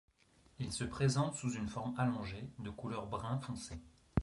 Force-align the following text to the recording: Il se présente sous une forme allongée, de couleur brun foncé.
Il 0.57 0.73
se 0.73 0.83
présente 0.83 1.35
sous 1.35 1.51
une 1.53 1.67
forme 1.67 1.93
allongée, 1.99 2.49
de 2.57 2.71
couleur 2.71 3.05
brun 3.05 3.37
foncé. 3.37 3.77